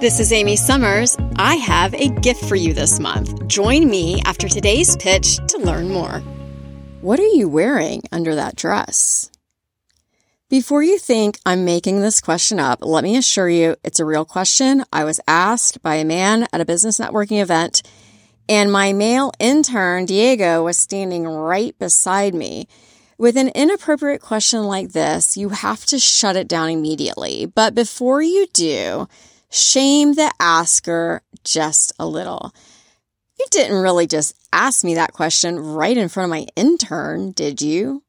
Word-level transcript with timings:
This 0.00 0.20
is 0.20 0.32
Amy 0.32 0.54
Summers. 0.54 1.16
I 1.38 1.56
have 1.56 1.92
a 1.92 2.10
gift 2.20 2.44
for 2.44 2.54
you 2.54 2.72
this 2.72 3.00
month. 3.00 3.48
Join 3.48 3.90
me 3.90 4.22
after 4.24 4.48
today's 4.48 4.96
pitch 4.96 5.38
to 5.48 5.58
learn 5.58 5.88
more. 5.88 6.20
What 7.00 7.18
are 7.18 7.26
you 7.26 7.48
wearing 7.48 8.02
under 8.12 8.36
that 8.36 8.54
dress? 8.54 9.28
Before 10.48 10.84
you 10.84 10.98
think 10.98 11.40
I'm 11.44 11.64
making 11.64 12.00
this 12.00 12.20
question 12.20 12.60
up, 12.60 12.78
let 12.80 13.02
me 13.02 13.16
assure 13.16 13.48
you 13.48 13.74
it's 13.82 13.98
a 13.98 14.04
real 14.04 14.24
question. 14.24 14.84
I 14.92 15.02
was 15.02 15.18
asked 15.26 15.82
by 15.82 15.96
a 15.96 16.04
man 16.04 16.46
at 16.52 16.60
a 16.60 16.64
business 16.64 17.00
networking 17.00 17.42
event, 17.42 17.82
and 18.48 18.70
my 18.70 18.92
male 18.92 19.32
intern, 19.40 20.04
Diego, 20.04 20.62
was 20.62 20.78
standing 20.78 21.26
right 21.26 21.76
beside 21.76 22.36
me. 22.36 22.68
With 23.18 23.36
an 23.36 23.48
inappropriate 23.48 24.20
question 24.20 24.62
like 24.62 24.92
this, 24.92 25.36
you 25.36 25.48
have 25.48 25.84
to 25.86 25.98
shut 25.98 26.36
it 26.36 26.46
down 26.46 26.70
immediately. 26.70 27.46
But 27.46 27.74
before 27.74 28.22
you 28.22 28.46
do, 28.52 29.08
shame 29.50 30.14
the 30.14 30.32
asker 30.40 31.22
just 31.44 31.92
a 31.98 32.06
little. 32.06 32.52
You 33.38 33.46
didn't 33.50 33.80
really 33.80 34.06
just 34.06 34.34
ask 34.52 34.84
me 34.84 34.94
that 34.94 35.12
question 35.12 35.58
right 35.58 35.96
in 35.96 36.08
front 36.08 36.26
of 36.26 36.30
my 36.30 36.46
intern, 36.56 37.32
did 37.32 37.62
you? 37.62 38.02